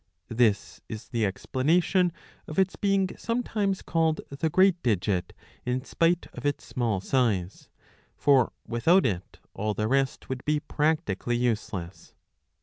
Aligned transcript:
This 0.31 0.81
is 0.89 1.09
the 1.09 1.27
explanation 1.27 2.11
of 2.47 2.57
its 2.57 2.75
being 2.75 3.15
some 3.17 3.43
times 3.43 3.83
called 3.83 4.19
the 4.29 4.49
great 4.49 4.81
digit, 4.81 5.31
in 5.63 5.85
spite 5.85 6.25
of 6.33 6.43
its 6.43 6.65
small 6.65 6.99
size; 7.01 7.69
for 8.17 8.51
without 8.65 9.05
it 9.05 9.37
all 9.53 9.75
the 9.75 9.87
rest 9.87 10.27
would 10.27 10.43
be 10.43 10.59
practically 10.59 11.37
useless. 11.37 12.15